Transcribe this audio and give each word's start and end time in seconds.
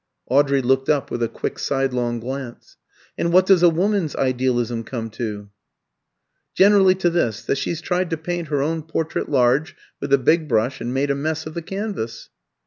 Audrey 0.31 0.63
looked 0.63 0.89
up 0.89 1.11
with 1.11 1.21
a 1.21 1.27
quick 1.27 1.59
sidelong 1.59 2.19
glance. 2.19 2.75
"And 3.19 3.31
what 3.31 3.45
does 3.45 3.61
a 3.61 3.69
woman's 3.69 4.15
idealism 4.15 4.83
come 4.83 5.11
to?" 5.11 5.51
"Generally 6.55 6.95
to 6.95 7.11
this 7.11 7.43
that 7.43 7.59
she's 7.59 7.81
tried 7.81 8.09
to 8.09 8.17
paint 8.17 8.47
her 8.47 8.63
own 8.63 8.81
portrait 8.81 9.29
large, 9.29 9.75
with 9.99 10.11
a 10.11 10.17
big 10.17 10.47
brush, 10.47 10.81
and 10.81 10.91
made 10.91 11.11
a 11.11 11.15
mess 11.15 11.45
of 11.45 11.53
the 11.53 11.61
canvas." 11.61 12.29